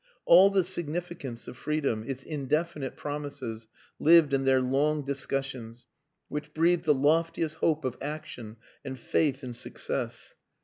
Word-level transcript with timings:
All 0.25 0.49
the 0.49 0.63
significance 0.63 1.47
of 1.47 1.57
freedom, 1.57 2.03
its 2.07 2.23
indefinite 2.23 2.97
promises, 2.97 3.67
lived 3.99 4.33
in 4.33 4.45
their 4.45 4.59
long 4.59 5.05
discussions, 5.05 5.85
which 6.27 6.55
breathed 6.55 6.85
the 6.85 6.93
loftiest 6.95 7.57
hope 7.57 7.85
of 7.85 7.99
action 8.01 8.57
and 8.83 8.99
faith 8.99 9.43
in 9.43 9.53
success. 9.53 10.33